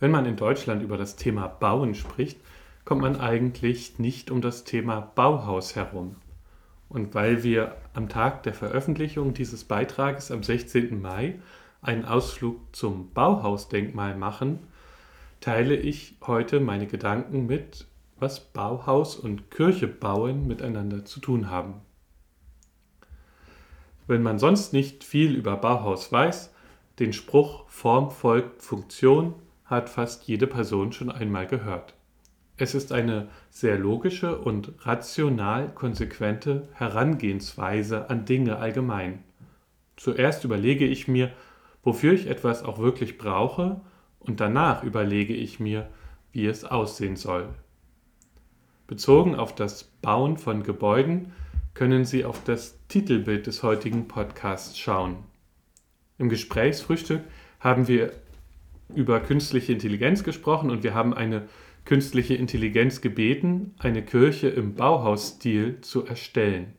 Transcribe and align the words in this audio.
Wenn 0.00 0.12
man 0.12 0.26
in 0.26 0.36
Deutschland 0.36 0.82
über 0.82 0.96
das 0.96 1.16
Thema 1.16 1.48
Bauen 1.48 1.94
spricht, 1.94 2.38
kommt 2.84 3.02
man 3.02 3.20
eigentlich 3.20 3.98
nicht 3.98 4.30
um 4.30 4.40
das 4.40 4.64
Thema 4.64 5.00
Bauhaus 5.00 5.74
herum. 5.74 6.16
Und 6.88 7.14
weil 7.14 7.42
wir 7.42 7.76
am 7.94 8.08
Tag 8.08 8.44
der 8.44 8.54
Veröffentlichung 8.54 9.34
dieses 9.34 9.64
Beitrages 9.64 10.30
am 10.30 10.42
16. 10.42 11.02
Mai 11.02 11.40
einen 11.82 12.04
Ausflug 12.04 12.74
zum 12.74 13.12
Bauhausdenkmal 13.12 14.16
machen, 14.16 14.60
teile 15.40 15.76
ich 15.76 16.16
heute 16.26 16.60
meine 16.60 16.86
Gedanken 16.86 17.46
mit, 17.46 17.86
was 18.18 18.40
Bauhaus 18.40 19.16
und 19.16 19.50
Kirche 19.50 19.88
bauen 19.88 20.46
miteinander 20.46 21.04
zu 21.04 21.20
tun 21.20 21.50
haben. 21.50 21.74
Wenn 24.06 24.22
man 24.22 24.38
sonst 24.38 24.72
nicht 24.72 25.04
viel 25.04 25.34
über 25.34 25.56
Bauhaus 25.56 26.10
weiß, 26.10 26.54
den 26.98 27.12
Spruch 27.12 27.68
Form 27.68 28.10
folgt 28.10 28.62
Funktion 28.62 29.34
hat 29.68 29.88
fast 29.88 30.26
jede 30.26 30.46
Person 30.46 30.92
schon 30.92 31.10
einmal 31.10 31.46
gehört. 31.46 31.94
Es 32.56 32.74
ist 32.74 32.90
eine 32.90 33.28
sehr 33.50 33.78
logische 33.78 34.36
und 34.36 34.72
rational 34.80 35.72
konsequente 35.72 36.68
Herangehensweise 36.72 38.10
an 38.10 38.24
Dinge 38.24 38.56
allgemein. 38.56 39.22
Zuerst 39.96 40.44
überlege 40.44 40.84
ich 40.84 41.06
mir, 41.06 41.30
wofür 41.84 42.14
ich 42.14 42.26
etwas 42.26 42.64
auch 42.64 42.78
wirklich 42.78 43.16
brauche, 43.16 43.80
und 44.18 44.40
danach 44.40 44.82
überlege 44.82 45.34
ich 45.34 45.60
mir, 45.60 45.88
wie 46.32 46.46
es 46.46 46.64
aussehen 46.64 47.14
soll. 47.14 47.48
Bezogen 48.88 49.36
auf 49.36 49.54
das 49.54 49.84
Bauen 49.84 50.36
von 50.36 50.64
Gebäuden 50.64 51.32
können 51.74 52.04
Sie 52.04 52.24
auf 52.24 52.42
das 52.42 52.76
Titelbild 52.88 53.46
des 53.46 53.62
heutigen 53.62 54.08
Podcasts 54.08 54.76
schauen. 54.76 55.18
Im 56.18 56.28
Gesprächsfrühstück 56.28 57.22
haben 57.60 57.86
wir 57.86 58.12
über 58.94 59.20
künstliche 59.20 59.72
Intelligenz 59.72 60.24
gesprochen 60.24 60.70
und 60.70 60.82
wir 60.82 60.94
haben 60.94 61.14
eine 61.14 61.48
künstliche 61.84 62.34
Intelligenz 62.34 63.00
gebeten, 63.00 63.74
eine 63.78 64.02
Kirche 64.02 64.48
im 64.48 64.74
Bauhausstil 64.74 65.80
zu 65.80 66.04
erstellen. 66.04 66.74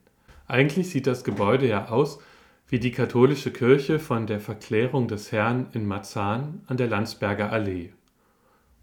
Eigentlich 0.47 0.89
sieht 0.89 1.07
das 1.07 1.23
Gebäude 1.23 1.67
ja 1.67 1.89
aus 1.89 2.19
wie 2.67 2.79
die 2.79 2.91
katholische 2.91 3.51
Kirche 3.51 3.97
von 3.97 4.27
der 4.27 4.39
Verklärung 4.39 5.07
des 5.07 5.31
Herrn 5.31 5.67
in 5.73 5.87
Marzahn 5.87 6.61
an 6.67 6.77
der 6.77 6.87
Landsberger 6.87 7.51
Allee. 7.51 7.89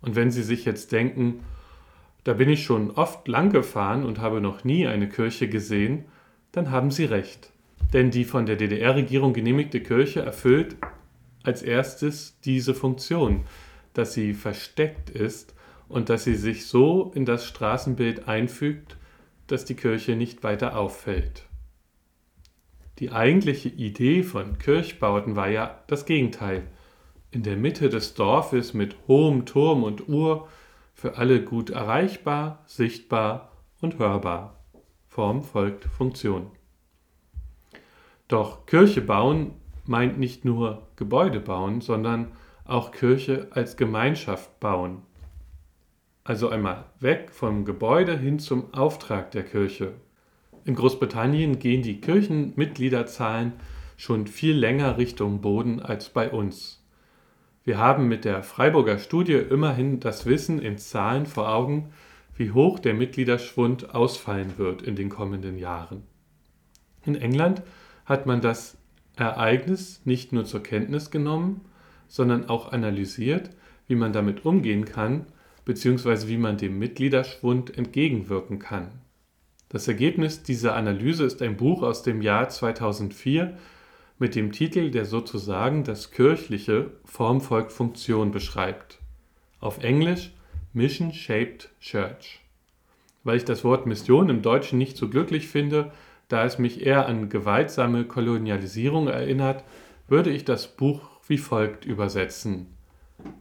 Und 0.01 0.17
wenn 0.17 0.33
Sie 0.33 0.43
sich 0.43 0.65
jetzt 0.65 0.91
denken, 0.91 1.41
da 2.25 2.33
bin 2.33 2.49
ich 2.49 2.65
schon 2.65 2.91
oft 2.91 3.29
lang 3.29 3.51
gefahren 3.51 4.05
und 4.05 4.19
habe 4.21 4.41
noch 4.41 4.65
nie 4.65 4.89
eine 4.89 5.09
Kirche 5.09 5.49
gesehen, 5.49 6.07
dann 6.51 6.73
haben 6.73 6.91
Sie 6.91 7.05
recht. 7.05 7.53
Denn 7.93 8.11
die 8.11 8.25
von 8.25 8.47
der 8.47 8.57
DDR-Regierung 8.57 9.33
genehmigte 9.33 9.81
Kirche 9.81 10.21
erfüllt 10.21 10.77
als 11.47 11.63
erstes 11.63 12.41
diese 12.41 12.75
Funktion, 12.75 13.45
dass 13.95 14.15
sie 14.15 14.35
versteckt 14.35 15.11
ist 15.11 15.55
und 15.89 16.09
dass 16.09 16.25
sie 16.25 16.35
sich 16.35 16.67
so 16.67 17.13
in 17.15 17.25
das 17.25 17.47
Straßenbild 17.47 18.29
einfügt, 18.29 18.97
dass 19.47 19.65
die 19.65 19.77
Kirche 19.77 20.17
nicht 20.17 20.43
weiter 20.43 20.77
auffällt. 20.77 21.45
Die 22.99 23.13
eigentliche 23.13 23.69
Idee 23.69 24.23
von 24.23 24.59
Kirchbauten 24.59 25.37
war 25.37 25.49
ja 25.49 25.83
das 25.87 26.07
Gegenteil. 26.07 26.67
In 27.31 27.43
der 27.43 27.57
Mitte 27.57 27.91
des 27.91 28.15
Dorfes 28.15 28.75
mit 28.75 28.97
hohem 29.07 29.45
Turm 29.45 29.85
und 29.85 30.09
Uhr, 30.09 30.49
für 30.95 31.19
alle 31.19 31.45
gut 31.45 31.71
erreichbar, 31.71 32.65
sichtbar 32.67 33.53
und 33.83 33.99
hörbar. 33.99 34.65
Form 35.09 35.45
folgt 35.45 35.85
Funktion. 35.85 36.51
Doch 38.29 38.65
Kirche 38.65 39.03
bauen 39.03 39.53
meint 39.89 40.19
nicht 40.19 40.45
nur 40.45 40.87
Gebäude 40.97 41.41
bauen, 41.41 41.81
sondern 41.81 42.33
auch 42.65 42.91
Kirche 42.91 43.49
als 43.51 43.77
Gemeinschaft 43.77 44.59
bauen. 44.61 45.03
Also 46.25 46.49
einmal 46.49 46.87
weg 46.99 47.31
vom 47.31 47.65
Gebäude 47.65 48.19
hin 48.19 48.39
zum 48.39 48.75
Auftrag 48.75 49.31
der 49.31 49.45
Kirche. 49.45 49.93
In 50.65 50.75
Großbritannien 50.75 51.61
gehen 51.61 51.83
die 51.83 52.01
Kirchenmitgliederzahlen 52.01 53.53
schon 53.97 54.27
viel 54.27 54.57
länger 54.57 54.99
Richtung 54.99 55.41
Boden 55.41 55.81
als 55.81 56.09
bei 56.09 56.31
uns. 56.31 56.85
Wir 57.65 57.79
haben 57.79 58.09
mit 58.09 58.25
der 58.25 58.43
Freiburger 58.43 58.99
Studie 58.99 59.35
immerhin 59.35 60.01
das 60.01 60.27
Wissen 60.27 60.61
in 60.61 60.79
Zahlen 60.79 61.27
vor 61.27 61.49
Augen, 61.53 61.91
wie 62.37 62.51
hoch 62.51 62.79
der 62.79 62.95
Mitgliederschwund 62.95 63.95
ausfallen 63.95 64.59
wird 64.59 64.83
in 64.83 64.97
den 64.97 65.09
kommenden 65.09 65.59
Jahren. 65.59 66.03
In 67.05 67.15
England 67.15 67.63
hat 68.05 68.27
man 68.27 68.41
das 68.41 68.77
Ereignis 69.17 70.03
nicht 70.05 70.33
nur 70.33 70.45
zur 70.45 70.63
Kenntnis 70.63 71.11
genommen, 71.11 71.63
sondern 72.07 72.49
auch 72.49 72.73
analysiert, 72.73 73.51
wie 73.89 73.97
man 73.97 74.13
damit 74.13 74.45
umgehen 74.45 74.85
kann, 74.85 75.27
beziehungsweise 75.65 76.29
wie 76.29 76.39
man 76.39 76.59
dem 76.59 76.79
Mitgliederschwund 76.79 77.77
entgegenwirken 77.77 78.59
kann. 78.59 78.91
Das 79.69 79.89
Ergebnis 79.89 80.43
dieser 80.43 80.77
Analyse 80.77 81.25
ist 81.25 81.43
ein 81.43 81.57
Buch 81.57 81.83
aus 81.83 82.03
dem 82.03 82.23
Jahr 82.23 82.49
2004 82.49 83.57
mit 84.19 84.35
dem 84.35 84.53
Titel, 84.53 84.91
der 84.91 85.05
sozusagen 85.05 85.83
das 85.83 86.13
kirchliche 86.13 86.93
Form 87.05 87.41
folgt 87.41 87.73
Funktion 87.73 88.31
beschreibt. 88.31 88.99
Auf 89.59 89.83
Englisch 89.83 90.33
Mission 90.73 91.13
Shaped 91.13 91.71
Church. 91.81 92.41
Weil 93.25 93.39
ich 93.39 93.45
das 93.45 93.65
Wort 93.65 93.87
Mission 93.87 94.29
im 94.29 94.43
Deutschen 94.43 94.79
nicht 94.79 94.97
so 94.97 95.09
glücklich 95.09 95.49
finde, 95.49 95.91
da 96.29 96.45
es 96.45 96.59
mich 96.59 96.85
eher 96.85 97.07
an 97.07 97.29
gewaltsame 97.29 98.05
Kolonialisierung 98.05 99.09
erinnert, 99.09 99.65
würde 100.09 100.31
ich 100.31 100.45
das 100.45 100.77
Buch 100.77 101.09
wie 101.29 101.39
folgt 101.39 101.85
übersetzen. 101.85 102.67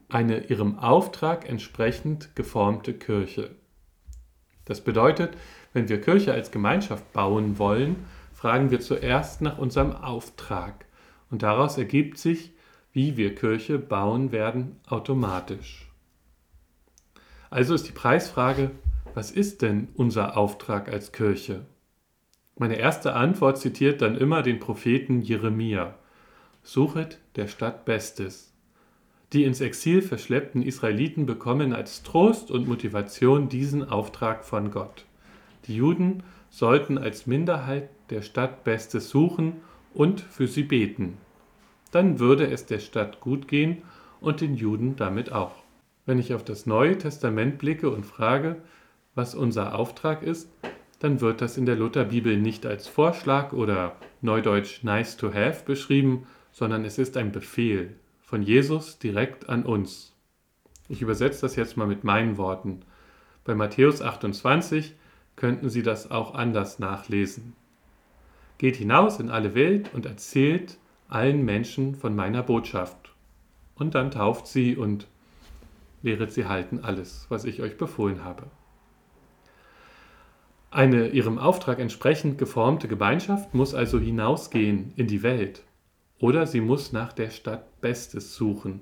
Eine 0.10 0.46
ihrem 0.46 0.80
Auftrag 0.80 1.48
entsprechend 1.48 2.36
geformte 2.36 2.94
Kirche. 2.94 3.52
Das 4.66 4.82
bedeutet, 4.82 5.38
wenn 5.74 5.90
wir 5.90 6.02
Kirche 6.02 6.34
als 6.34 6.52
Gemeinschaft 6.52 7.14
bauen 7.14 7.60
wollen, 7.60 7.98
fragen 8.34 8.72
wir 8.72 8.80
zuerst 8.80 9.42
nach 9.42 9.58
unserem 9.58 9.92
Auftrag. 9.92 10.86
Und 11.30 11.44
daraus 11.44 11.78
ergibt 11.78 12.18
sich, 12.18 12.54
wie 12.92 13.18
wir 13.18 13.36
Kirche 13.36 13.78
bauen 13.78 14.32
werden, 14.32 14.80
automatisch. 14.88 15.92
Also 17.50 17.74
ist 17.76 17.88
die 17.88 17.92
Preisfrage, 17.92 18.72
was 19.14 19.32
ist 19.32 19.62
denn 19.62 19.90
unser 19.96 20.38
Auftrag 20.38 20.92
als 20.92 21.12
Kirche? 21.12 21.66
Meine 22.58 22.78
erste 22.78 23.14
Antwort 23.14 23.58
zitiert 23.58 24.02
dann 24.02 24.16
immer 24.16 24.42
den 24.42 24.60
Propheten 24.60 25.22
Jeremia. 25.22 25.96
Suchet 26.64 27.20
der 27.36 27.48
Stadt 27.48 27.84
Bestes. 27.84 28.54
Die 29.34 29.44
ins 29.44 29.60
Exil 29.60 30.02
verschleppten 30.02 30.62
Israeliten 30.62 31.26
bekommen 31.26 31.74
als 31.74 32.04
Trost 32.04 32.52
und 32.52 32.68
Motivation 32.68 33.50
diesen 33.50 33.88
Auftrag 33.90 34.46
von 34.46 34.72
Gott. 34.72 35.06
Die 35.68 35.76
Juden 35.76 36.24
sollten 36.50 36.98
als 36.98 37.28
Minderheit 37.28 37.90
der 38.10 38.22
Stadt 38.22 38.64
Bestes 38.64 39.10
suchen 39.10 39.58
und 39.94 40.22
für 40.22 40.48
sie 40.48 40.64
beten. 40.64 41.18
Dann 41.92 42.20
würde 42.20 42.50
es 42.50 42.66
der 42.66 42.80
Stadt 42.80 43.20
gut 43.20 43.50
gehen 43.50 43.82
und 44.22 44.40
den 44.40 44.56
Juden 44.56 44.96
damit 44.96 45.32
auch. 45.32 45.56
Wenn 46.06 46.20
ich 46.20 46.34
auf 46.34 46.46
das 46.46 46.66
Neue 46.66 46.98
Testament 46.98 47.58
blicke 47.58 47.90
und 47.90 48.06
frage, 48.06 48.62
was 49.14 49.36
unser 49.36 49.76
Auftrag 49.76 50.24
ist, 50.24 50.50
dann 51.00 51.22
wird 51.22 51.42
das 51.42 51.58
in 51.58 51.66
der 51.66 51.76
Lutherbibel 51.76 52.38
nicht 52.38 52.66
als 52.66 52.88
Vorschlag 52.88 53.54
oder 53.54 53.96
neudeutsch 54.22 54.84
nice 54.84 55.18
to 55.18 55.34
have 55.34 55.66
beschrieben, 55.66 56.28
sondern 56.52 56.86
es 56.86 56.98
ist 56.98 57.18
ein 57.18 57.32
Befehl 57.32 57.96
von 58.22 58.42
Jesus 58.42 58.98
direkt 59.00 59.50
an 59.50 59.64
uns. 59.64 60.14
Ich 60.88 61.02
übersetze 61.02 61.42
das 61.42 61.56
jetzt 61.56 61.78
mal 61.78 61.88
mit 61.88 62.04
meinen 62.04 62.38
Worten. 62.38 62.82
Bei 63.44 63.56
Matthäus 63.56 64.02
28 64.02 64.96
könnten 65.36 65.70
Sie 65.70 65.84
das 65.84 66.12
auch 66.12 66.34
anders 66.34 66.80
nachlesen. 66.80 67.54
Geht 68.58 68.78
hinaus 68.78 69.20
in 69.20 69.30
alle 69.30 69.54
Welt 69.54 69.94
und 69.94 70.06
erzählt 70.06 70.78
allen 71.10 71.44
Menschen 71.44 71.96
von 71.96 72.16
meiner 72.16 72.42
Botschaft. 72.42 73.14
Und 73.76 73.96
dann 73.96 74.12
tauft 74.12 74.48
sie 74.48 74.78
und 74.78 75.08
lehret 76.02 76.32
sie 76.32 76.46
halten 76.46 76.80
alles, 76.82 77.26
was 77.30 77.44
ich 77.46 77.62
euch 77.62 77.78
befohlen 77.78 78.24
habe. 78.24 78.48
Eine 80.76 81.08
ihrem 81.08 81.38
Auftrag 81.38 81.80
entsprechend 81.80 82.38
geformte 82.38 82.90
Gemeinschaft 82.90 83.54
muss 83.54 83.74
also 83.74 83.98
hinausgehen 83.98 84.92
in 84.98 85.08
die 85.08 85.24
Welt 85.24 85.64
oder 86.20 86.46
sie 86.48 86.60
muss 86.60 86.92
nach 86.92 87.14
der 87.14 87.30
Stadt 87.30 87.80
Bestes 87.80 88.36
suchen. 88.36 88.82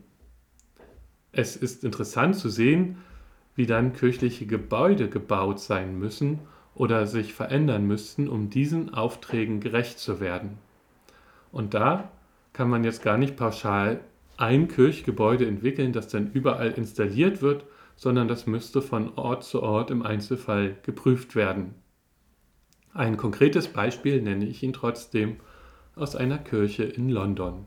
Es 1.32 1.56
ist 1.56 1.84
interessant 1.84 2.36
zu 2.36 2.50
sehen, 2.50 2.98
wie 3.54 3.68
dann 3.68 3.94
kirchliche 3.94 4.48
Gebäude 4.48 5.08
gebaut 5.08 5.60
sein 5.60 6.00
müssen 6.00 6.40
oder 6.74 7.06
sich 7.06 7.36
verändern 7.36 7.86
müssten, 7.86 8.28
um 8.28 8.50
diesen 8.50 8.92
Aufträgen 8.92 9.60
gerecht 9.60 10.00
zu 10.00 10.20
werden. 10.20 10.58
Und 11.52 11.76
da 11.76 12.10
kann 12.54 12.72
man 12.72 12.84
jetzt 12.84 13.04
gar 13.04 13.20
nicht 13.20 13.36
pauschal 13.36 14.00
ein 14.36 14.68
Kirchgebäude 14.68 15.46
entwickeln, 15.46 15.94
das 15.94 16.08
dann 16.08 16.32
überall 16.32 16.72
installiert 16.72 17.44
wird, 17.44 17.66
sondern 17.96 18.28
das 18.28 18.48
müsste 18.48 18.82
von 18.82 19.14
Ort 19.16 19.44
zu 19.44 19.62
Ort 19.62 19.92
im 19.92 20.02
Einzelfall 20.02 20.76
geprüft 20.82 21.36
werden. 21.36 21.76
Ein 22.96 23.18
konkretes 23.18 23.70
Beispiel 23.70 24.22
nenne 24.22 24.46
ich 24.46 24.62
Ihnen 24.62 24.74
trotzdem 24.74 25.38
aus 25.96 26.16
einer 26.16 26.38
Kirche 26.38 26.84
in 26.84 27.10
London. 27.10 27.66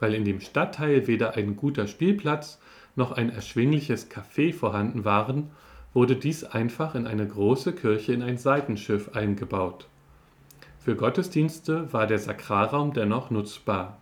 Weil 0.00 0.14
in 0.14 0.24
dem 0.24 0.40
Stadtteil 0.40 1.06
weder 1.06 1.34
ein 1.34 1.54
guter 1.54 1.86
Spielplatz 1.86 2.60
noch 2.96 3.12
ein 3.12 3.30
erschwingliches 3.30 4.10
Café 4.10 4.52
vorhanden 4.52 5.04
waren, 5.04 5.50
wurde 5.94 6.16
dies 6.16 6.42
einfach 6.42 6.96
in 6.96 7.06
eine 7.06 7.26
große 7.26 7.72
Kirche 7.72 8.12
in 8.12 8.22
ein 8.22 8.36
Seitenschiff 8.36 9.14
eingebaut. 9.14 9.86
Für 10.80 10.96
Gottesdienste 10.96 11.92
war 11.92 12.08
der 12.08 12.18
Sakralraum 12.18 12.92
dennoch 12.92 13.30
nutzbar. 13.30 14.00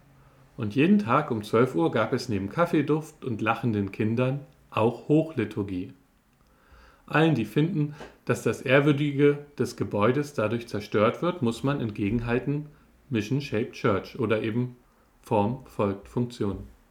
Und 0.57 0.75
jeden 0.75 0.99
Tag 0.99 1.31
um 1.31 1.43
12 1.43 1.75
Uhr 1.75 1.91
gab 1.91 2.15
es 2.15 2.31
neben 2.31 2.49
Kaffeeduft 2.49 3.25
und 3.25 3.43
lachenden 3.43 3.93
Kindern 3.93 4.41
auch 4.71 5.09
Hochliturgie. 5.09 5.93
Allen, 7.07 7.35
die 7.35 7.45
finden, 7.45 7.95
dass 8.25 8.43
das 8.43 8.63
Ehrwürdige 8.63 9.47
des 9.59 9.77
Gebäudes 9.77 10.35
dadurch 10.35 10.69
zerstört 10.69 11.21
wird, 11.23 11.43
muss 11.43 11.63
man 11.63 11.81
entgegenhalten 11.81 12.67
Mission 13.11 13.41
Shaped 13.41 13.73
Church 13.73 14.19
oder 14.19 14.43
eben 14.43 14.77
Form 15.21 15.65
folgt 15.67 16.09
Funktion. 16.09 16.67